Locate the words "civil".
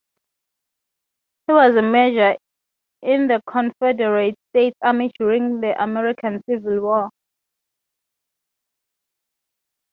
6.49-6.81